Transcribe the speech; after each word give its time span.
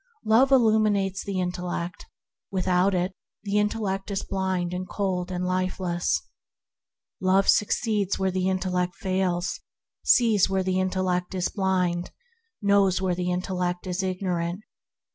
Love 0.25 0.51
illuminates 0.51 1.23
the 1.23 1.39
intellect; 1.39 2.07
without 2.49 2.95
it 2.95 3.13
the 3.43 3.59
intellect 3.59 4.09
is 4.09 4.23
blind 4.23 4.73
and 4.73 4.89
cold 4.89 5.29
and 5.29 5.45
lifeless. 5.45 6.23
Love 7.19 7.47
succeeds 7.47 8.17
where 8.17 8.31
the 8.31 8.49
intellect 8.49 8.95
fails; 8.95 9.59
sees 10.03 10.49
where 10.49 10.63
the 10.63 10.79
intellect 10.79 11.35
is 11.35 11.49
blind; 11.49 12.09
knows 12.63 12.99
where 12.99 13.13
the 13.13 13.29
intellect 13.31 13.85
is 13.85 14.01
ignorant. 14.01 14.61